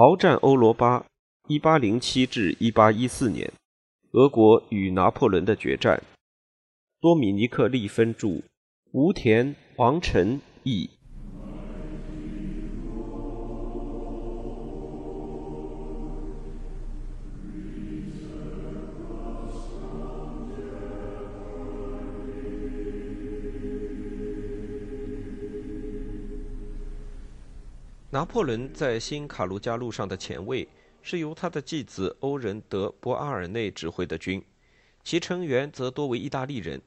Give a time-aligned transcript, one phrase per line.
[0.00, 1.04] 鏖战欧罗巴，
[1.46, 3.52] 一八零七至一八一四年，
[4.12, 6.02] 俄国与拿破仑的决战。
[7.02, 8.40] 多米尼克·利芬著，
[8.92, 10.88] 吴田、王晨译。
[28.12, 30.68] 拿破仑在新卡卢加路上的前卫
[31.00, 34.44] 是由他的继子欧仁德·博阿尔内指挥的军，
[35.04, 36.82] 其成员则多为意大利人。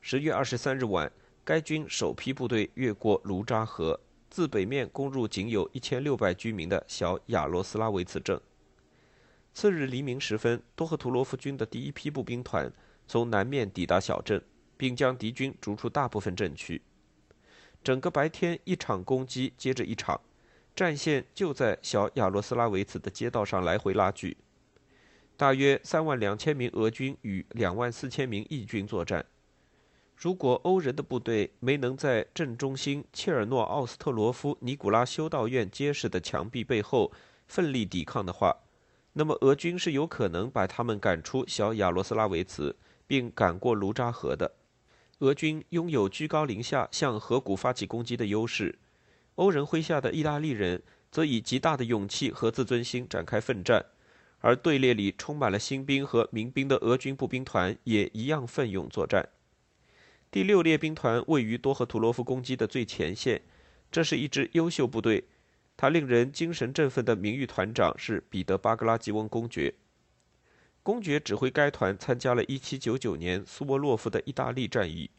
[0.00, 1.10] 十月二十三日晚，
[1.44, 3.98] 该军首批部队越过卢扎河，
[4.30, 8.40] 自北面攻入仅有一千六百居民的小亚罗斯拉维茨镇。
[9.52, 12.72] 次日黎明时分，多赫图罗夫军的第一批步兵团
[13.08, 14.40] 从南面抵达小镇，
[14.76, 16.80] 并将敌军逐出大部分镇区。
[17.82, 20.20] 整个白天，一场攻击接着一场。
[20.74, 24.36] 战线就在小亚罗斯拉维茨的街道上来回拉锯，
[25.36, 29.24] 大约三万两千名俄军与两万四千名义军作战。
[30.16, 37.10] 如果欧人的部队没能在镇中心切尔诺奥斯特罗夫尼古拉修道院结实的墙壁背后
[37.46, 38.54] 奋力抵抗的话，
[39.14, 44.52] 那么俄军是有可能把他们赶出小亚罗斯拉维茨，并赶过卢扎河的。
[45.20, 48.78] 俄军拥有居高临下向河谷发起攻击的优势。
[49.36, 53.84] 欧人麾下的意大利人则以极大的勇气和自尊心展开奋战，
[54.40, 59.28] 而队列里充满了新兵和民兵的俄军步兵团也一样奋勇作战。
[60.30, 63.42] 第六列兵团位于多赫图罗夫攻击的最前线，
[63.90, 65.24] 这是一支优秀部队。
[65.76, 69.74] 他令人精神振奋的名誉团长是彼得·巴格拉吉翁公爵。
[70.82, 75.10] 公爵指挥该团参加了1799年苏沃洛夫的意大利战役。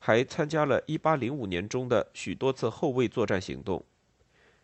[0.00, 3.84] 还参加了1805年中的许多次后卫作战行动。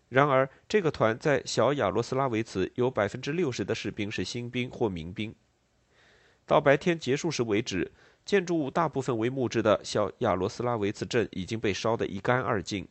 [0.09, 5.35] 然而，这个团在小亚罗斯拉维茨有百分之六十的士兵是新兵或民兵。
[6.47, 7.91] 到白天结束时为止，
[8.25, 12.87] 建筑物大部分为木质的小亚罗斯拉维茨镇已经被烧得一干二净，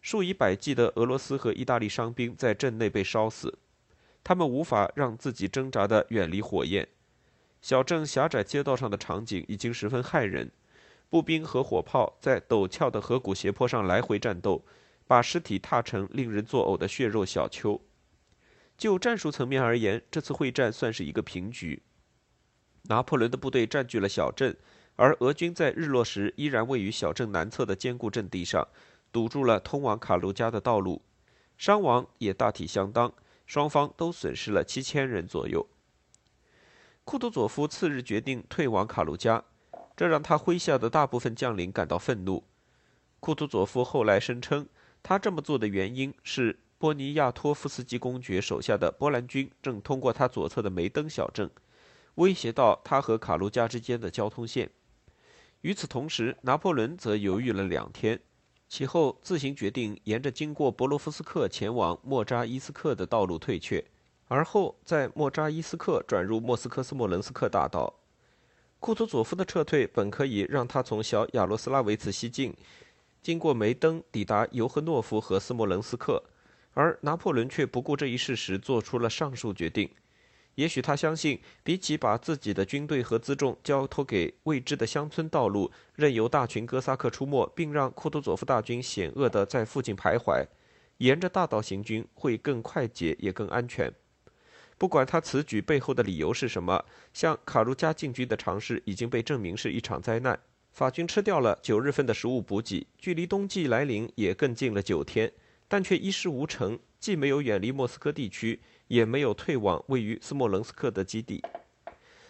[0.00, 3.58] 数以百计的俄罗斯和意大利伤兵在镇内被烧死，
[4.22, 6.86] 他们无法让自己挣扎地远离火焰。
[7.60, 10.50] 小镇狭窄街道上的场景已经十分骇人。
[11.12, 14.64] 步兵和火炮在陡峭的河谷斜坡上来回战斗，
[15.06, 17.78] 把尸体踏成令人作呕的血肉小丘。
[18.78, 21.82] 就战术层面而言，这次会战算是一个平局。
[22.84, 24.56] 拿破仑的部队占据了小镇，
[24.96, 28.66] 而俄军在日落时依然位于小镇南侧的坚固阵地上，
[29.12, 31.02] 堵住了通往卡卢加的道路。
[31.58, 33.12] 伤亡也大体相当，
[33.44, 35.68] 双方都损失了七千人左右。
[37.04, 39.44] 库图佐夫次日决定退往卡卢加。
[40.02, 42.42] 这让他麾下的大部分将领感到愤怒。
[43.20, 44.66] 库图佐夫后来声称，
[45.00, 51.48] 他这么做的原因是波尼亚托夫斯基公爵手下的波兰军正通过他左侧的梅登小镇，
[52.16, 54.68] 威胁到他和卡卢加之间的交通线。
[55.60, 58.20] 与此同时，拿破仑则犹豫了两天，
[58.68, 63.84] 其后自行决定沿着经过博罗夫斯克前往莫扎伊斯克的道路退却，
[64.26, 68.00] 而后在莫扎伊斯克转入莫斯科斯莫伦斯克大道。
[68.82, 72.52] 库图佐夫的撤退本可以让他从小亚罗斯拉维茨西进，
[73.22, 76.20] 经过梅登抵达尤赫诺夫和斯莫棱斯克，
[76.74, 79.88] 而拿破仑却不顾这一事实，做出了上述决定。
[80.56, 90.44] 也许他相信，比起把自己的军队和辎重交托给未知的乡村道路，任由大群哥萨克出没，并让库图佐夫大军险恶地在附近徘徊，
[90.98, 93.94] 沿着大道行军会更快捷也更安全。
[94.82, 96.84] 不管他此举背后的理由是什么，
[97.14, 100.36] 向卡卢加进军的尝试已经被证明是一场灾难。
[100.72, 105.32] 法军吃掉了九日份的食物补给，距离冬季来临也更近了九天，
[105.68, 111.40] 但却一事无成，既没有远离莫斯科地区，也没有退往位于斯莫棱斯克的基地。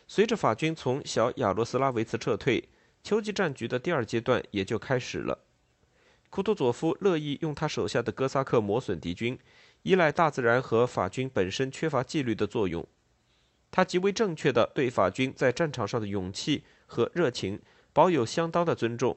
[0.06, 2.68] 随着法军从小亚罗斯拉维茨撤退，
[3.02, 5.38] 秋季战局的第二阶段也就开始了。
[6.28, 9.38] 库图佐夫乐意用他手下的哥萨克磨损敌军。
[9.82, 12.86] 依赖大自然和法军本身缺乏纪律的作用，
[13.70, 17.60] 他极为正确的对法军在战场上的勇气和热情
[17.92, 19.16] 保有相当的尊重。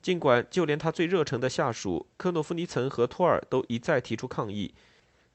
[0.00, 4.74] 尽管就连他最热诚的下属科诺夫尼岑和托尔都一再提出抗议，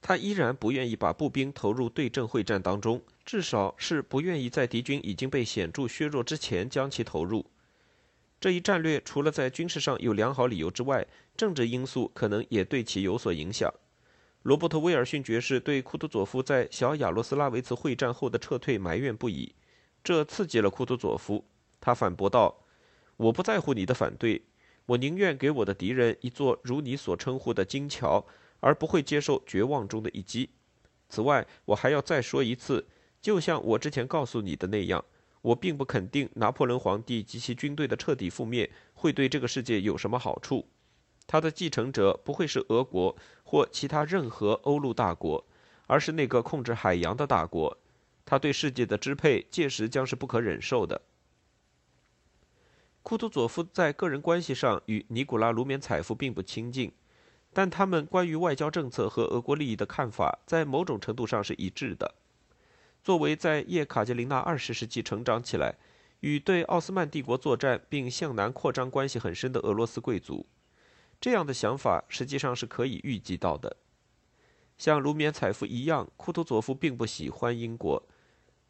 [0.02, 7.46] 他依然不愿意把步兵投入对阵会战当中，至少是不愿意在敌军已经被显著削弱之前将其投入。
[8.40, 13.74] 这一战略除了在军事上有良好理由之外，政治因素可能也对其有所影响。
[14.48, 19.54] 罗伯特·威尔逊爵士对库图佐夫在小亚罗斯拉维茨会战后的撤退埋怨不已，
[20.02, 21.44] 这刺激了库图佐夫。
[21.82, 22.64] 他反驳道
[23.18, 24.42] ：“我不在乎你的反对，
[24.86, 28.26] 我宁愿给我的敌人一座如你所称呼的金桥，
[28.62, 30.50] 而不会接受绝望中的一击。
[31.10, 32.88] 此外，我还要再说一次，
[33.22, 35.04] 就像我之前告诉你的那样，
[35.42, 40.66] 我并不肯定拿破仑皇帝及其军队的彻底覆灭会对这个世界有什么好处。
[41.28, 45.46] 他的继承者不会是俄国或其他任何欧陆大国，
[45.86, 47.78] 而是那个控制海洋的大国。
[48.26, 51.02] 他对世界的支配届时将是不可忍受的。
[53.04, 56.92] 库图佐夫在个人关系上与尼古拉·卢缅采夫并不亲近。
[57.54, 62.14] 但他们关于外交政策和俄国利益的看法，在某种程度上是一致的。
[63.04, 65.76] 作为在叶卡捷琳娜二十世纪成长起来，
[66.20, 70.46] 与对奥斯曼帝国作战并向南扩张关系很深的俄罗斯贵族，
[71.20, 73.78] 这样的想法实际上是可以预计到的。
[74.78, 78.04] 像卢缅采夫一样，库图佐夫并不喜欢英国。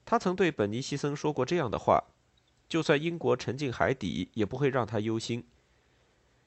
[0.05, 2.01] 他曾对本尼西森说过这样的话
[2.69, 5.45] ：“就算英国沉进海底，也不会让他忧心。”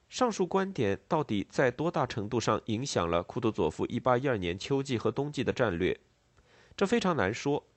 [0.09, 5.99] 上述观点到底在多大程度上影响了库图佐夫1812年秋季和冬季的战略？
[6.75, 7.67] 这非常难说。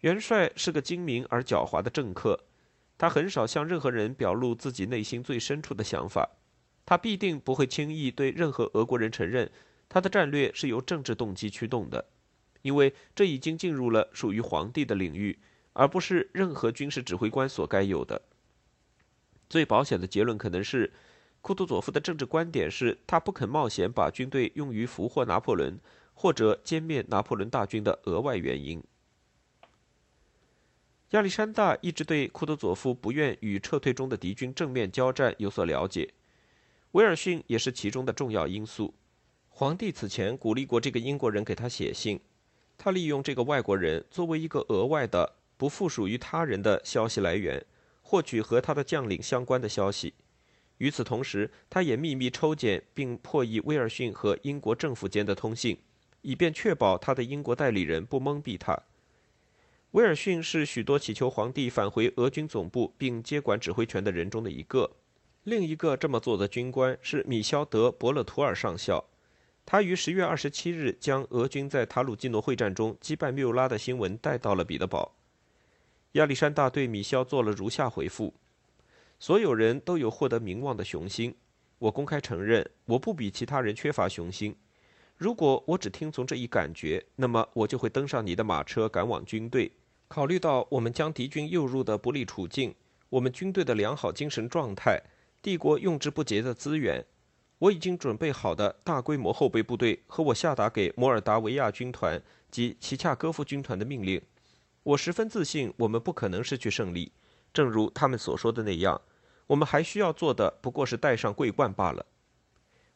[0.00, 2.44] 元帅是个精明而狡猾的政客，
[2.96, 6.30] 他很少向任何人表露自己内心最深处的想法。
[6.88, 9.50] 他必定不会轻易对任何俄国人承认
[9.90, 12.06] 他的战略是由政治动机驱动的，
[12.62, 15.38] 因为这已经进入了属于皇帝的领域，
[15.74, 18.22] 而不是任何军事指挥官所该有的。
[19.50, 20.90] 最保险的结论可能是。
[21.40, 25.78] 库图佐夫的政治观点是他不肯冒险把军队用于俘获拿破仑
[26.12, 28.82] 或者歼灭拿破仑大军的额外原因。
[31.10, 36.12] 亚历山大一直对库图佐夫不愿与撤退中的敌军正面交战有所了解，
[36.92, 38.94] 威尔逊也是其中的重要因素。
[39.50, 42.20] 皇帝此前鼓励过这个英国人给他写信，
[42.76, 47.64] 他利用这个外国人作为一个额外的、不附属于他人的消息来源，
[48.02, 50.14] 获取和他的将领相关的消息。
[50.78, 55.76] 与此同时，他也秘密抽检并破译威尔逊和英国政府间的通信，
[56.22, 58.80] 以便确保他的英国代理人不蒙蔽他。
[59.90, 64.88] 威尔逊是许多祈求皇帝返回俄军总部并接管指挥权的人中的一个。
[65.44, 69.04] 另一个这么做的军官是米肖德·伯勒图尔上校，
[69.64, 75.14] 他于十月二十七日将俄军在塔鲁基诺会战中击败缪拉的新闻带到了彼得堡。
[76.12, 78.34] 亚历山大对米肖做了如下回复。
[79.18, 81.34] 所有人都有获得名望的雄心。
[81.78, 84.54] 我公开承认，我不比其他人缺乏雄心。
[85.16, 89.72] 如果我只听从这一感觉，那么我就会登上你的马车，赶往军队。
[90.06, 92.74] 考虑到我们将敌军诱入的不利处境，
[93.08, 95.02] 我们军队的良好精神状态，
[95.40, 97.04] 帝国用之不竭的资源，
[97.58, 102.20] 我已经准备好的大规模后备部队和我下达给摩尔达维亚军团
[102.50, 104.20] 及齐恰戈夫军团的命令，
[104.82, 107.12] 我十分自信，我们不可能失去胜利。
[107.52, 109.00] 正如他们所说的那样，
[109.46, 112.04] 我们还需要做的不过是戴上桂冠罢了。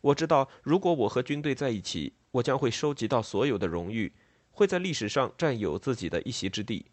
[0.01, 4.13] 我知道，如果我和军队在一起，我将会收集到所有的荣誉，
[4.51, 6.87] 会在历史上占有自己的一席之地。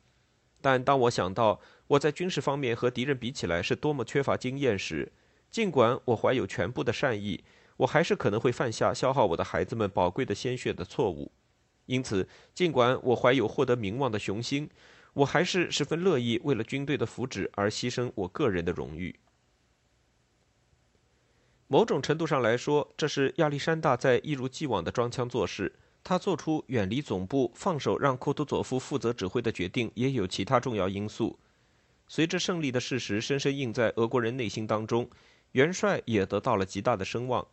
[0.61, 5.11] 但当我想到我在军事方面和敌人比起来是多么缺乏经验时，
[5.51, 7.43] 尽管我怀有全部的善意，
[7.77, 11.31] 我还是可能会犯下消耗我的孩子们宝贵的鲜血的错误。
[11.85, 14.69] 因此，尽管我怀有获得名望的雄心。
[15.13, 19.19] 我还是十分乐意为了军队的福祉而牺牲我个人的荣誉。
[21.67, 25.73] 某种程度上来说，这是亚历山大在一如既往的装腔作势。
[26.03, 31.37] 他做出远离总部、放手让库图佐夫负责指挥的决定，也有其他重要因素。
[32.07, 35.09] 随着胜利的事实深深印在俄国人内心当中，
[35.53, 37.47] 元帅也得到了极大的声望，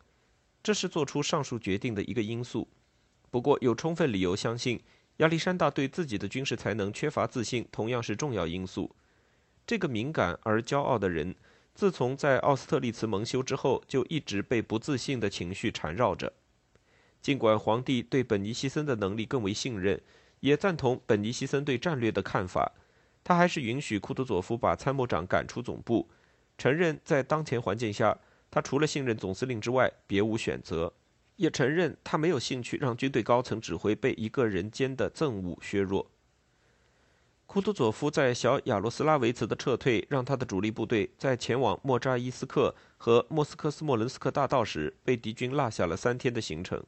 [0.61, 2.67] 这是做出上述决定的一个因素。
[3.29, 4.81] 不过，有充分理由相信。
[5.17, 8.95] 亚历山大对自己的军事才能缺乏自信，同样是重要因素。
[9.65, 11.35] 这个敏感而骄傲的人，
[11.73, 16.31] 自从在奥斯特利茨蒙羞之后，就一直被不自信的情绪缠绕着。
[17.19, 19.99] 尽管皇帝对本尼西森的能力更为信任，
[20.41, 22.71] 也赞同本尼西森对战略的看法，
[23.23, 26.07] 他还是允许库图佐夫把参谋长赶出总部，
[26.57, 28.17] 承认在当前环境下，
[28.49, 30.91] 他除了信任总司令之外，别无选择。
[31.35, 36.09] 也承认他没有兴趣让军队高层指挥被一个人间的憎恶削弱。
[37.45, 46.83] 库图佐夫在小亚罗斯拉维茨的撤退，让他的主力部队在前往莫扎伊斯克和莫斯科斯莫伦斯克大道时，被敌军落下了三天的行程。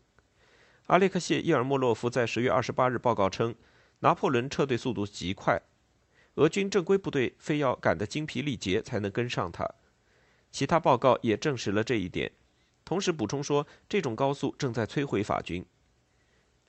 [0.87, 3.53] 阿列克谢伊尔莫洛夫在十月二十八日报告称，
[3.99, 5.61] 拿破仑撤退速度极快，
[6.39, 9.69] 俄军正规部队非要赶得精疲力竭才能跟上他。
[10.49, 12.31] 其他报告也证实了这一点。
[12.85, 15.65] 同时补充说，这种高速正在摧毁法军。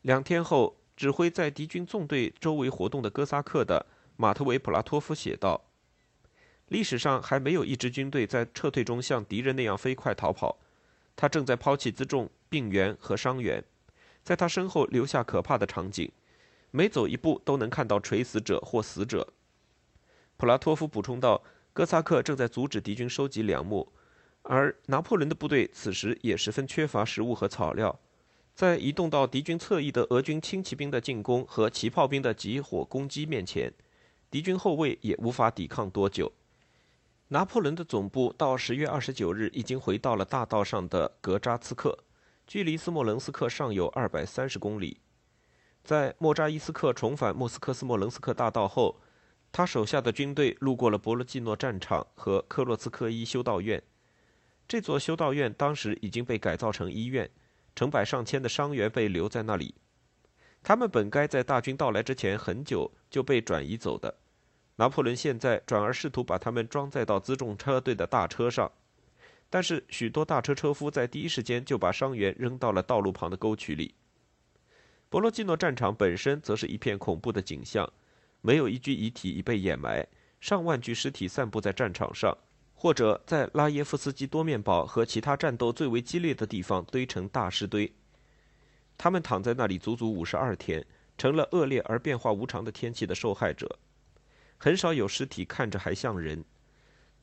[0.03, 3.87] 两天后，指挥在敌军纵队周围活动的哥萨克的
[4.17, 5.71] 马特维普拉托夫写道
[6.67, 10.59] ：“历史上还没有一支军队在撤退中像敌人那样飞快逃跑。
[11.15, 13.62] 他正在抛弃辎重、病员和伤员，
[14.25, 16.11] 在他身后留下可怕的场景。
[16.73, 19.33] 每走一步都能看到垂死者或死者。
[20.40, 21.42] 普拉托夫补充道
[21.75, 23.87] ：“哥萨克正在阻止敌军收集粮木，
[24.40, 28.00] 而拿破仑的部队此时也十分缺乏食物和草料。
[28.54, 33.70] 在移动到敌军侧翼的俄军轻骑兵的进攻和骑炮兵的集火攻击面前，
[34.30, 36.32] 敌军后卫也无法抵抗多久。”
[37.28, 41.99] 拿破仑的总部到十月二十九日已经回到了大道上的格扎茨克，
[42.47, 45.02] 距离斯莫棱斯克尚有二百三十公里。
[45.85, 48.99] 在莫扎伊斯克重返莫斯科斯莫棱斯克大道后，
[49.52, 53.83] 他手下的军队路过了博罗季诺战场和克洛茨科伊修道院。
[54.69, 57.28] 这座修道院当时已经被改造成医院，
[57.75, 59.75] 成百上千的伤员被留在那里。
[60.62, 64.14] 他们本该在大军到来之前很久就被转移走的。
[64.76, 68.71] 拿破仑现在转而试图把他们装载到辎重车队的大车上，
[69.50, 73.95] 但是许多大车车夫在第一时间就把伤员扔到了道路旁的沟渠里。
[75.09, 77.92] 博罗季诺战场本身则是一片恐怖的景象，
[78.40, 80.06] 没有一具遗体已被掩埋，
[80.40, 82.37] 上万具尸体散布在战场上，
[82.75, 87.92] 或者在拉耶夫斯基多面堡和其他战斗最为激烈的地方堆成大尸堆。
[88.97, 90.85] 他们躺在那里足足五十二天，
[91.16, 93.78] 成了恶劣而变化无常的天气的受害者。
[94.56, 96.44] 很少有尸体看着还像人。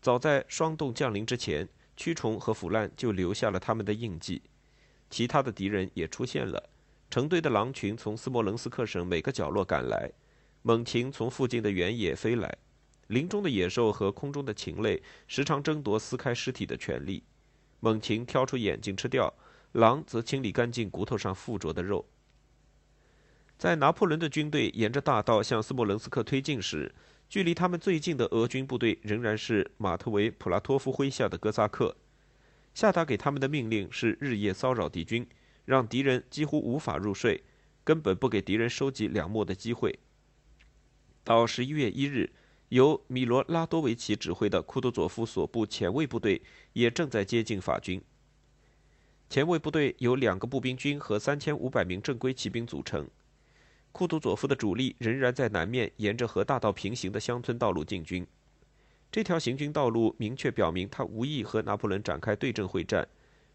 [0.01, 4.41] 早在霜冻降临之前，蛆虫和腐烂就留下了他们的印记。
[5.09, 6.69] 其他的敌人也出现了，
[7.09, 10.11] 成堆的狼群从斯莫棱斯克省每个角落赶来，
[10.67, 12.57] 猛禽从附近的原野飞来，
[13.07, 17.23] 林中的野兽和空中的禽类时常争夺撕开尸体的权利。
[17.79, 19.33] 猛禽挑出眼睛吃掉，
[19.71, 22.05] 狼则清理干净骨头上附着的肉。
[23.57, 26.93] 在拿破仑的军队沿着大道向斯莫棱斯克推进时，
[27.29, 31.95] 距离他们最近的俄军部队仍然是马特维普拉托夫麾下的哥萨克。
[32.73, 35.25] 下达给他们的命令是日夜骚扰敌军，
[35.63, 37.41] 让敌人几乎无法入睡，
[37.85, 39.97] 根本不给敌人收集粮秣的机会。
[41.27, 42.29] 到十一月一日，
[42.69, 46.41] 由米罗拉多维奇指挥的库图佐夫所部前卫部队
[46.71, 48.01] 也正在接近法军。
[49.29, 53.05] 前卫部队由两个步兵军和三千五百名正规骑兵组成。
[53.91, 58.25] 库图佐夫的主力仍然在南面沿着和大道平行的乡村道路进军。
[59.11, 63.05] 这条行军道路明确表明他无意和拿破仑展开对阵会战。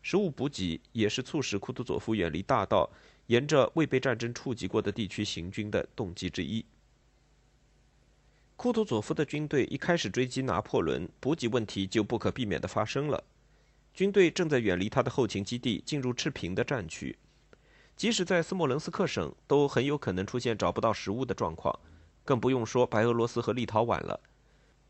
[0.02, 2.91] 食物补给也是促使库图佐夫远离大道，
[3.29, 6.62] 沿着未被战争触及过的地区行军的动机之一。
[8.56, 13.25] 库图佐夫的军队一开始追击拿破仑，补给问题就不可避免地发生了。
[13.92, 17.18] 军队正在远离他的后勤基地，进入赤贫的战区。
[17.97, 21.76] 即使在斯莫棱斯克省，都很有可能出现找不到食物的状况，
[22.25, 24.18] 更不用说白俄罗斯和立陶宛了。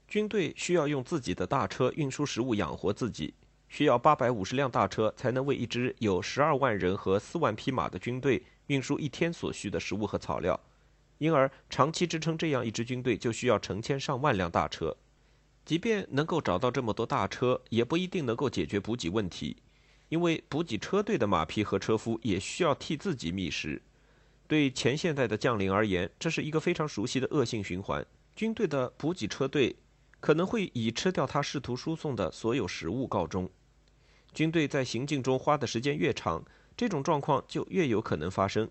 [0.06, 3.32] 军队需要用自己的大车运输食物养活自己，
[3.68, 10.60] 需要八百五十辆大车才能为一支有十二万人和四万匹马的军队运输一天所需的食物和草料。
[11.22, 14.96] 因而，长期支撑这样一支军队，就需要成千上万辆大车。
[15.64, 19.56] 即便能够找到这么多大车，也不一定能够解决补给问题。
[20.08, 23.80] 因为补给车队的马匹和车夫也需要替自己觅食，
[24.48, 28.04] 对前现代的将领而言，这是一个非常熟悉的恶性循环。
[28.34, 29.76] 军队的补给车队
[30.18, 33.48] 可能会以吃掉他试图输送的所有食物告终。
[34.34, 36.44] 军队在行进中花的时间越长，
[36.76, 38.68] 这种状况就越有可能发生。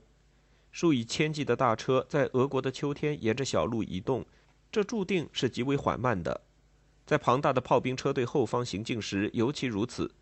[0.72, 4.26] 数以千计的大车在俄国的秋天沿着小路移动，
[4.72, 6.42] 这注定是极为缓慢的。
[7.06, 10.14] 在庞大的炮兵车队后方行进时尤其如此。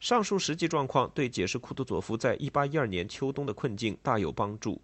[0.00, 4.80] 上述实际状况对解释库图佐夫在1812年秋冬的困境大有帮助。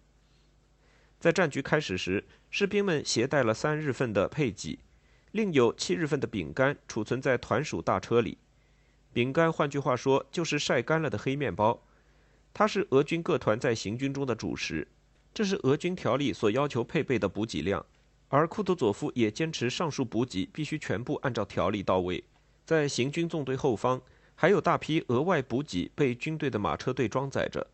[1.19, 4.77] 在战局开始时，士兵们携带了三日份的配给，
[5.31, 8.37] 另有七日份的饼干储存在团属大车里。
[9.13, 11.81] 饼干，换句话说，就是晒干了的黑面包。
[12.53, 14.85] 它是俄军各团在行军中的主食，
[15.35, 17.85] 这是俄军条例所要求配备的补给量。
[18.29, 22.23] 而库图佐夫也坚持上述补给必须全部按照条例到位。
[22.65, 24.01] 在行军纵队后方。
[24.37, 27.65] 还有大批额外补给被军队的马车队装载着。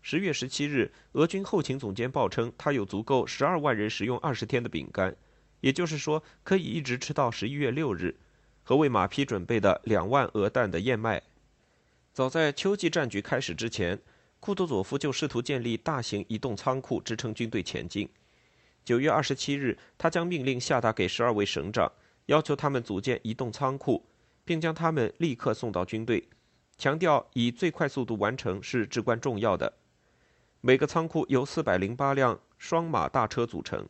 [0.00, 5.16] 十月十七日，俄军后勤总监报称，他有足够十二万人食用二十天的饼干，
[5.60, 8.14] 也就是说，可以一直吃到十一月六日，
[8.62, 11.20] 和为马匹准备的两万鹅蛋的燕麦。
[12.12, 14.00] 早在秋季战局开始之前，
[14.44, 18.06] 库图佐夫就试图建立大型移动仓库，支撑军队前进。
[18.84, 21.90] 九月二十七日，他将命令下达给十二位省长，
[22.26, 24.04] 要求他们组建移动仓库。
[24.44, 26.28] 并将他们立刻送到军队，
[26.76, 29.72] 强调以最快速度完成是至关重要的。
[30.60, 33.88] 每个仓库由四百零八辆双马大车组成，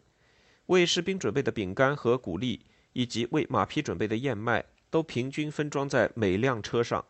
[0.66, 7.04] 为士兵准备的饼干和谷粒，以及为马匹准备的燕麦，都平均分装在每辆车上。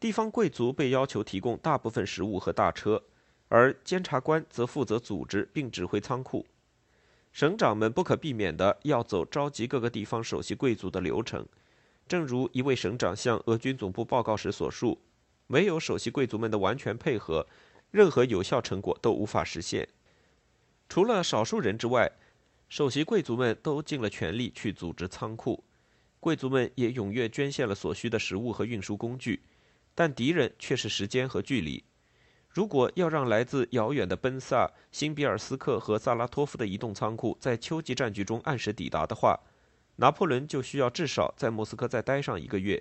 [0.00, 3.02] 地方贵族被要求提供大部分食物和大车，
[3.48, 6.46] 而监察官则负责组织并指挥仓库。
[7.32, 11.46] 省长们不可避免的要走召集各个地方首席贵族的流程。
[12.06, 14.98] 正如一位省长向俄军总部报告时所述，
[15.46, 17.46] 没有首席贵族们的完全配合，
[17.90, 19.86] 任何有效成果都无法实现。
[20.88, 22.10] 除了少数人之外，
[22.68, 25.62] 首席贵族们都尽了全力去组织仓库，
[26.18, 29.40] 贵族们也踊跃捐献了所需的食物和运输工具，
[29.98, 31.82] 但敌人却是时间和距离。
[32.48, 39.40] 如果要让来自遥远的奔萨、新比尔斯克和萨拉托夫的移动仓库在秋季战局中按时抵达的话，
[39.96, 42.80] 拿破仑就需要至少在莫斯科再待上一个月。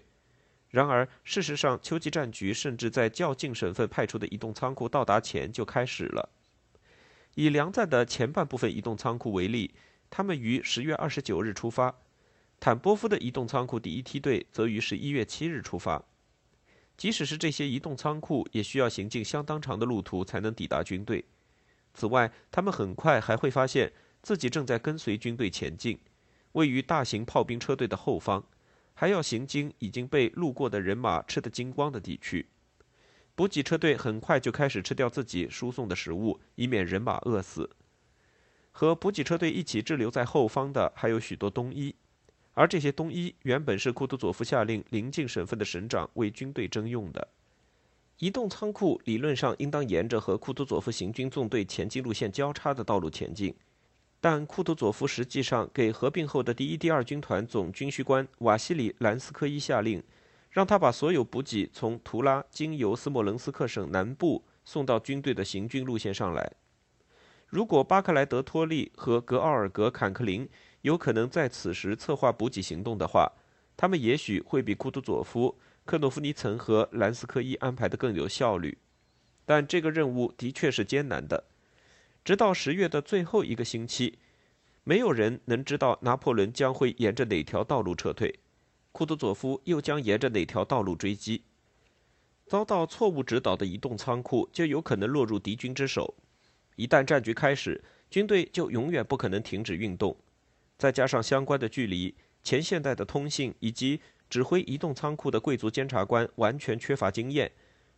[0.69, 6.29] 然而，事实上，秋季战局甚至在较近省份派出的移动仓库到达前就开始了。
[7.33, 9.73] 以梁赞的前半部分移动仓库为例，
[10.11, 11.95] 他们于十月二十九日出发；
[12.59, 16.03] 坦波夫的移动仓库第一梯队则于十一月七日出发。
[16.97, 21.23] 即使是这些移动仓库，也需要行进相当长的路途才能抵达军队。
[21.93, 25.99] 此外，他们很快还会发现自己正在跟随军队前进。
[26.53, 28.43] 位于大型炮兵车队的后方，
[28.95, 32.47] 还要行经已经被路过的人马吃得精光的地区。
[33.35, 37.69] 补给车队很快就开始吃掉自己输送的食物，以免人马饿死。
[38.71, 41.95] 和补给车队一起滞留在后方的还有许多冬衣，
[42.57, 47.27] 而这些冬衣原本是库图佐夫下令邻近省份的省长为军队征用的。
[48.17, 53.53] 移动仓库理论上应当沿着和库图佐夫行军纵队前进路线交叉的道路前进。
[54.19, 60.01] 但库图佐夫实际上给合并后的第一、第二军团总军需官瓦西里·兰斯科伊下令，
[60.49, 66.51] 让他把所有补给从图拉经由斯莫棱斯克省南部送到军队的行军路线上来。
[67.45, 70.49] 如果巴克莱德托利和格奥尔格·坎克林
[70.87, 73.29] 有可能在此时策划补给行动的话，
[73.75, 78.77] 他们也许会比库图佐夫、克诺夫尼岑和兰斯科伊安排的更有效率。
[79.45, 81.43] 但这个任务的确是艰难的。
[82.23, 84.17] 直到十月的最后一个星期，
[84.85, 88.39] 没有人能知道拿破仑将会沿着哪条道路撤退，
[88.93, 91.43] 库图佐夫又将沿着哪条道路追击。
[92.45, 96.15] 遭到错误指导的移动仓库就有可能落入敌军之手。
[96.77, 100.15] 一旦战局开始，军队就永远不可能停止运动。
[100.77, 102.13] 再加上相关的距离、
[102.43, 107.51] 前现代的通信以及指挥移动仓库的贵族监察官完全缺乏经验，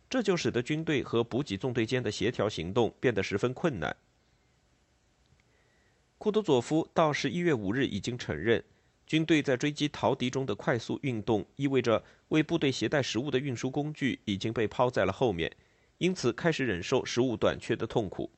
[0.08, 3.94] 这就使得军队和补给纵队间的协调行动变得十分困难。
[6.18, 8.62] 库图佐夫到十一月五日已经承认，
[9.06, 15.50] 军队在追击逃敌中的快速运动意味着为部队携带食物的运输工具已经被抛在了后面，
[15.98, 18.30] 因此开始忍受食物短缺的痛苦。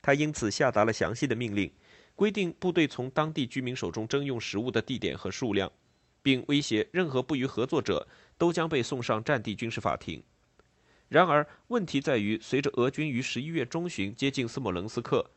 [0.00, 1.72] 他因此下达了详细的命令，
[2.22, 5.68] 规定部队从当地居民手中征用食物的地点和数量，
[6.22, 8.06] 并威胁任何不予合作者
[8.38, 10.22] 都将被送上战地军事法庭。
[11.08, 15.28] 然而，问题在于，随着俄军于十一月中旬接近斯莫棱斯克。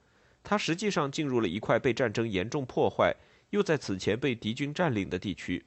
[0.43, 3.15] 它实际上进入了一块被战争严重破坏，
[3.49, 5.65] 又在此前被敌军占领的地区。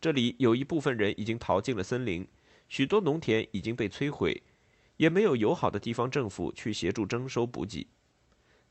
[0.00, 2.26] 这里有一部分人已经逃进了森林，
[2.70, 4.42] 许多农田已经被摧毁，
[4.96, 7.86] 也没有友好的地方政府去协助征收补给。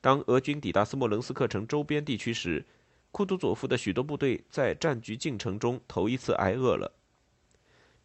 [0.04, 2.66] 当俄军抵达斯莫棱斯克城周边地区时，
[3.13, 6.92] 库图佐夫的许多部队在战局进程中头一次挨饿了。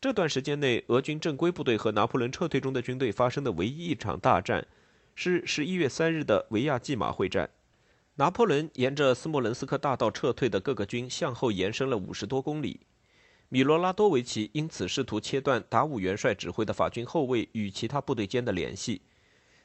[0.00, 4.64] 这段时间内，俄军正规部队和拿破仑撤退中的军队发生的唯一一场大战。
[5.16, 7.50] 是十一月三日的维亚季马会战，
[8.14, 12.78] 拿破仑沿着斯莫棱斯克大道撤退的各个军向后延伸了五十多公里。
[13.48, 19.02] 米罗拉多维奇因此试图切断达武元帅指挥的法军后卫与其他部队间的联系，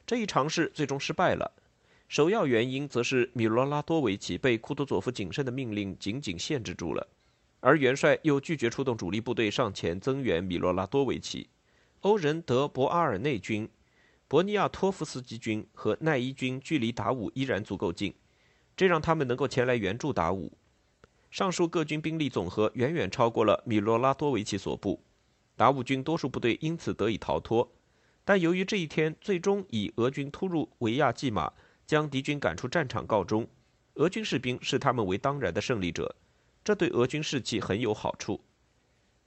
[0.08, 1.52] 这一尝试最终失败了。
[2.14, 7.08] 首要原因则是米罗拉多维奇被库图佐夫谨慎的命令紧紧限制住了，
[7.60, 11.50] 而元帅又拒绝出动主力部队上前增援米罗拉多维奇。
[12.02, 13.68] 欧仁德博阿尔内军。
[14.28, 18.14] 博尼亚托夫斯基军和奈伊军距离达武依然足够近，
[18.78, 20.56] 这让他们能够前来援助达武。
[21.32, 25.02] 上述各军兵力总和远远超过了米罗拉多维奇所部，
[25.56, 27.72] 达武军多数部队因此得以逃脱。
[28.24, 31.52] 但由于这一天最终以俄军突入维亚季马，
[31.86, 33.48] 将敌军赶出战场告终，
[33.96, 36.16] 俄军士兵视他们为当然的胜利者，
[36.64, 38.42] 这对俄军士气很有好处。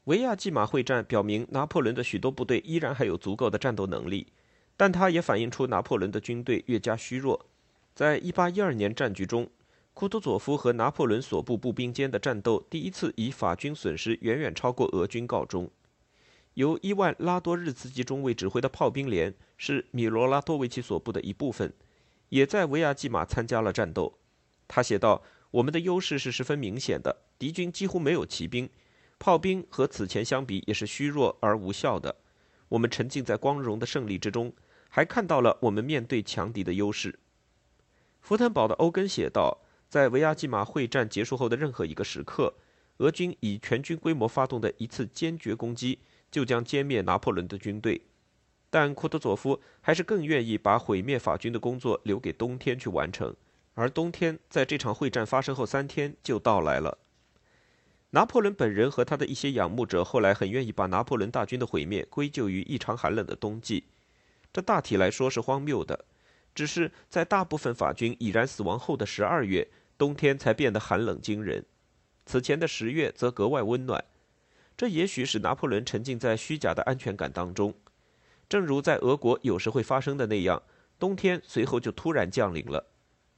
[0.05, 4.29] 维亚季马会战表明，拿破仑的许多部队依然还有足够的战斗能力。
[4.79, 7.47] 但它也反映出拿破仑的军队越加虚弱。
[7.95, 9.49] 在1812年战局中，
[9.95, 15.71] 库图佐夫和拿破仑所部步兵间的战斗第一次以法军损失远远超过俄军告终。
[16.53, 21.73] 由伊万拉多日茨基中尉指挥的炮兵连是米罗拉多维奇所部的一部分，
[22.29, 24.19] 也在维亚季马参加了战斗。
[24.69, 28.69] 他写道：“我们的优势是十分明显的，敌军几乎没有骑兵，
[29.19, 32.17] 炮兵和此前相比也是虚弱而无效的。
[32.69, 34.53] 我们沉浸在光荣的胜利之中。”
[34.89, 37.19] 还看到了我们面对强敌的优势。
[38.23, 39.59] 福腾堡的欧根写道
[39.91, 42.55] ：“在维亚季马会战结束后的任何一个时刻，
[42.99, 45.99] 俄军以全军规模发动的一次坚决攻击，
[46.31, 48.01] 就将歼灭拿破仑的军队。
[48.69, 53.35] 但库图佐夫还是更愿意把毁灭法军的工作留给冬天去完成，
[53.75, 56.99] 而冬天在这场会战发生后三天就到来了。
[58.11, 63.85] 拿破仑本人和他的一些仰慕者后来很愿意把拿破仑大军的毁灭归咎于异常寒冷的冬季，
[64.53, 66.05] 这大体来说是荒谬的。
[66.55, 71.65] 只是在大部分法军已然死亡后的十二月，冬天才变得寒冷惊人，
[72.25, 74.03] 此前的十月则格外温暖。
[74.75, 77.75] 这也许使拿破仑沉浸在虚假的安全感当中。
[78.49, 80.63] 正如在俄国有时会发生的那样，
[80.99, 82.87] 冬天随后就突然降临了。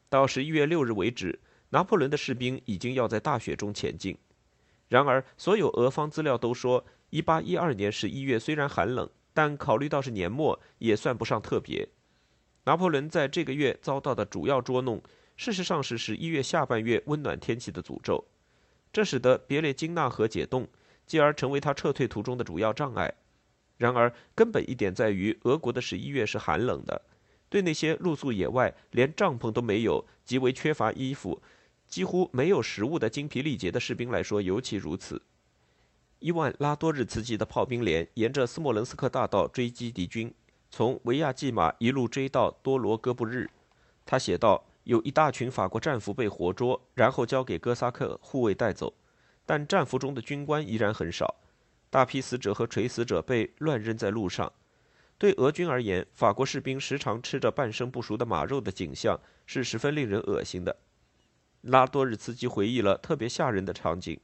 [0.09, 1.38] 到十一月六日为止，
[1.71, 4.16] 拿破仑的士兵已经要在大雪中前进。
[4.88, 11.88] 然而，所有俄方资料都说，一八一二年十一月虽然寒冷，但考虑到是年末，也算不上特别。
[12.64, 15.03] 拿破仑在这个月遭到的主要捉弄，
[15.37, 18.23] 事实上是十一月下半月温暖天气的诅咒，
[18.92, 20.68] 这使得别列金纳河解冻，
[21.07, 23.14] 继而成为他撤退途中的主要障碍。
[23.79, 27.01] 然而，根本一点在于，俄国的十一月是寒冷的，
[27.49, 31.41] 对那些露宿野外、连帐篷都没有、极为缺乏衣服、
[31.87, 35.23] 几乎没有食物的精疲力竭的士兵来说尤其如此。
[36.19, 40.35] 伊万拉多日茨基的炮兵连沿着斯莫棱斯克大道追击敌军，
[40.69, 43.49] 从维亚季马一路追到多罗戈布日。
[44.05, 48.93] 他写道：“有一大群法国战俘被活捉，然后交给哥萨克护卫带走，
[49.47, 51.37] 但战俘中的军官依然很少。”
[51.90, 54.53] 大批死者和垂死者被乱扔在路上。
[55.16, 60.77] 对俄军而言，法国士兵时常吃着半生不熟的马肉的景象是十分令人恶心的。
[61.62, 64.20] 拉多日茨基回忆了特别吓人的场景：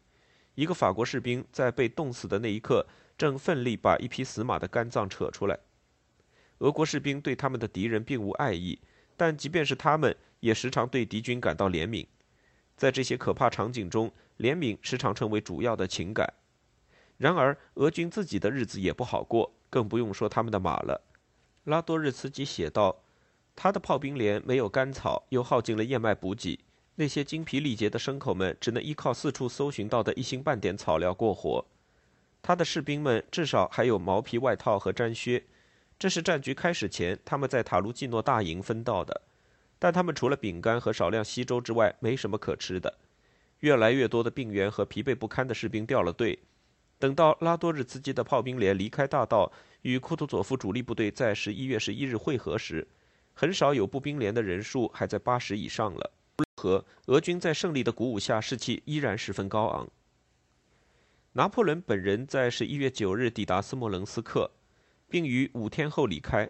[0.54, 2.86] 一个法国士兵在被冻死的那一刻，
[3.18, 5.58] 正奋力把一匹死马的肝脏扯出来。
[6.58, 8.78] 俄国士兵对他们的敌人并无爱意，
[9.16, 12.06] 但即便是他们，也时常对敌军感到怜悯。
[12.76, 16.32] 在这些可怕场景中，怜悯时常成为主要的情感。
[17.16, 21.00] 然而，俄军自己的日子也不好过，更不用说他们的马了。
[21.64, 23.02] 拉多日茨基写道
[23.54, 26.58] ：“他的炮兵连没有干草，又耗尽了燕麦补给，
[26.96, 31.64] 那些精疲力竭的牲口们只能依靠四处搜寻到的一星半点草料过活。
[32.42, 35.44] 他的士兵们至少还有毛皮外套和毡靴，
[35.98, 39.22] 这是战局开始前他们在塔卢季诺大营分到的。
[39.78, 42.98] 但他们除了饼干和少量稀粥之外，没什么可吃的。
[43.60, 46.38] 越来越多的病员和疲惫不堪的士兵掉了队。”
[47.04, 52.88] 等到拉多日茨基的炮兵连离开大道，与库图佐夫主力部队在十一月十一日会合时，
[53.34, 56.10] 很少有步兵连的人数还在八十以上了。
[56.56, 59.86] 和俄军在胜利的鼓舞下，士气依然十分高昂。
[61.34, 64.50] 拿破仑本人在十一月九日抵达斯莫棱斯克，
[65.10, 66.48] 并于五天后离开。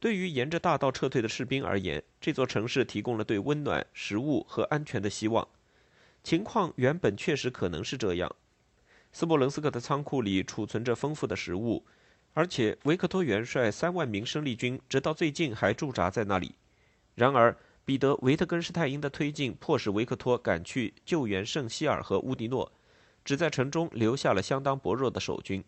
[0.00, 5.46] 对于沿着大道撤退的士兵而言，这座城市提供了对温暖、食物和安全的希望。
[6.24, 8.34] 情况原本确实可能是这样。
[9.12, 11.84] 斯莫棱斯克的仓库里储存着丰富的食物，
[12.32, 16.54] 而且维克托元帅三万名生力军直到最近还驻扎在那里。
[17.14, 22.72] 然而，彼得·维特根施泰因的推进迫使维克托赶去救援圣希尔和乌迪诺，
[23.22, 25.62] 只在城中留下了相当薄弱的守军。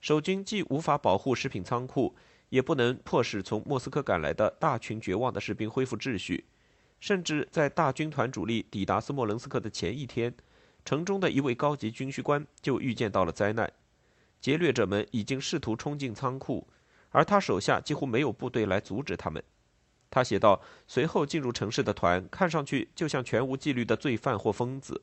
[0.00, 2.14] 守军既无法保护食品仓库，
[2.50, 6.44] 也不能迫使从莫斯科赶来的大群绝望的士兵恢复秩序。
[7.00, 10.32] 甚至在大军团主力抵达斯莫棱斯克的前一天。
[10.84, 13.72] 城中的一位高级军需官就预见到了灾难，
[14.40, 16.66] 劫掠者们已经试图冲进仓库，
[17.10, 19.42] 而他手下几乎没有部队来阻止他们。
[20.10, 25.02] 他写道：“随后进入城市的团看上去就像全无纪律的罪犯或疯子。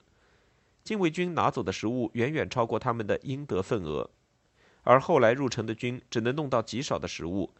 [0.84, 4.10] 禁卫军拿走的食物远远超过他们的应得份额，
[4.84, 7.54] 而后来入城的军只能弄到极少的食物。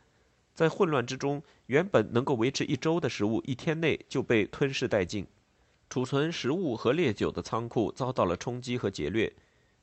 [0.54, 5.26] 在混乱之中，原本能够维持一周的食物一天内就被吞噬殆尽。”
[5.90, 9.34] 储存食物和烈酒的仓库遭到了冲击和劫掠，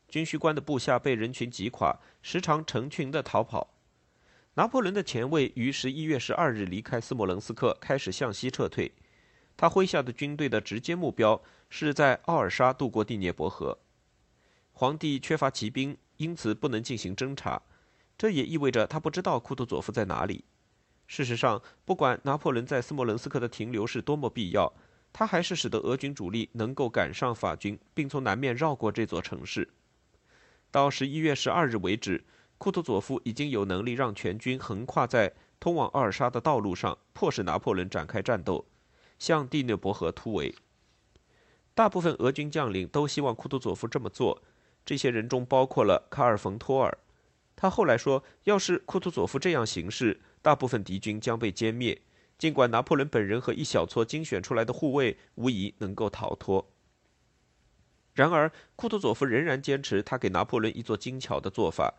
[0.08, 3.70] 军需官的部下被人群挤垮，时常成群的逃跑。
[4.54, 8.92] 拿破仑的前卫于十一月十二日离开斯莫棱斯克，开始向西撤退。
[9.56, 11.40] 他麾下的军队的直接目标
[11.70, 13.78] 是在奥尔沙渡过第聂伯河。
[14.72, 17.62] 皇帝缺乏骑兵，因此不能进行侦察，
[18.18, 20.44] 这也意味着他不知道库图佐夫在哪里。
[21.06, 24.72] 事实上，不管拿破仑在斯莫棱斯克的停留是多么必要。
[25.14, 29.68] 他还是使得俄军主力能够赶上法军，并从南面绕过这座城市。
[30.72, 32.24] 到十一月十二日为止，
[32.58, 38.66] 库图佐夫已经有能力让全军横跨在通往奥尔沙的道路上，迫使拿破仑展开战斗，
[39.20, 40.52] 向蒂涅伯河突围。
[41.76, 44.42] 大部分俄军将领都希望库图佐夫这么做，
[44.84, 46.98] 这些人中包括了卡尔冯托尔。
[47.54, 52.02] 他后来说，要是库图佐夫这样行事，大部分敌军将被歼灭。
[52.38, 56.68] 尽管拿破仑本人和一小撮精选出来的护卫无疑能够逃脱。
[58.12, 61.94] 然而，库图佐夫仍然坚持他给拿破仑一座精巧的做法。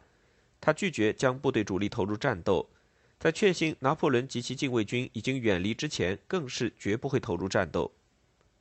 [0.62, 2.70] 他拒绝将部队主力投入战斗，
[3.20, 7.92] 在确信拿破仑及其禁卫军已经远离之前，更是绝不会投入战斗。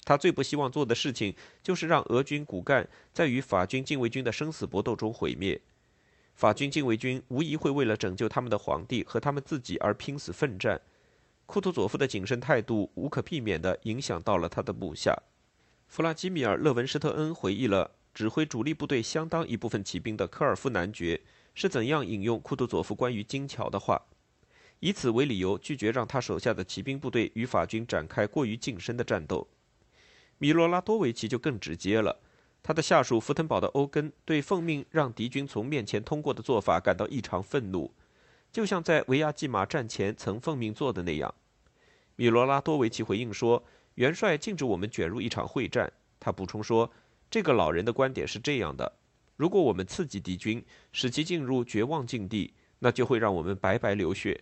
[0.05, 5.61] 他最不希望做的事情，就是让俄军骨干在与法军禁卫军的生死搏斗中毁灭。
[6.35, 10.81] 法军禁卫军无疑会为了拯救他们的皇帝和他们自己而拼死奋战。
[11.47, 15.17] 库图佐夫的谨慎态度无可避免地影响到了他的部下。
[15.87, 21.21] 弗拉基米尔·勒文施特恩回忆了指挥主力部队相当一部分骑兵的科尔夫男爵
[21.55, 24.01] 是怎样引用库图佐夫关于金桥的话，
[24.81, 29.47] 以此为理由拒绝让他手下的骑兵部队与法军展开过于近身的战斗。
[30.39, 32.21] 米罗拉多维奇就更直接了，
[32.63, 37.93] 他的下属福腾堡的欧根对奉命让敌军从面前通过的做法感到异常愤怒，
[38.55, 41.35] 就像在维亚季马战前曾奉命做的那样。
[42.15, 43.63] 米罗拉多维奇回应说。
[43.95, 45.93] 元帅禁止我们卷入一场会战。
[46.19, 46.91] 他补充说
[47.31, 48.93] ：“这个老人的观点是这样的：
[49.37, 54.41] 如果我们刺激敌军，使其进入绝望境地，那就会让我们白白流血；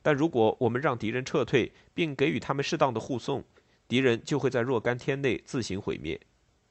[0.00, 3.44] 但如果我们让敌人撤退，并给予他们适当的护送，
[3.86, 6.18] 敌人就会在若干天内自行毁灭。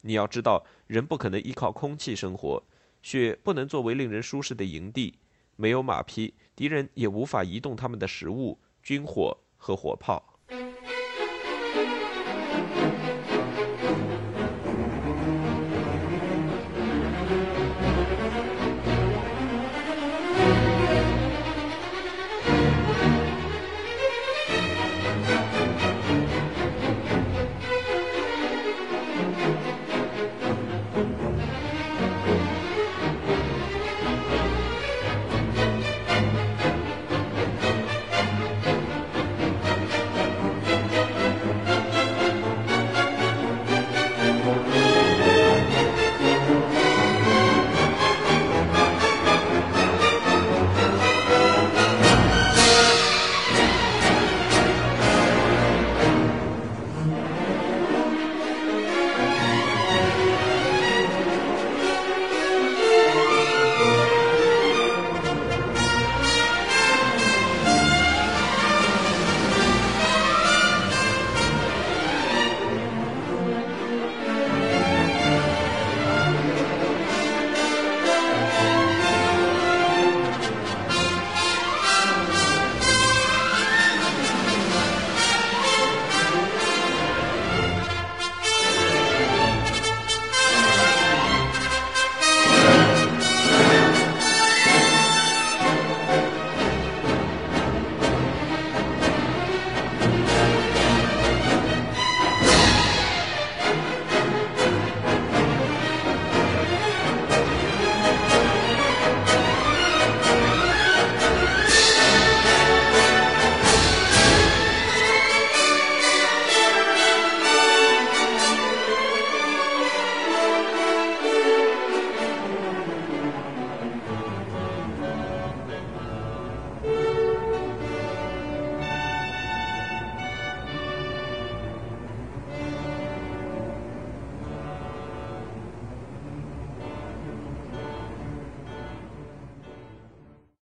[0.02, 2.64] 你要知道，人不可能依靠空气生活，
[3.04, 5.14] 雪不能作为令人舒适的营地，
[5.56, 10.24] 没有马匹，敌人也无法移动他们的食物、军火和火炮。”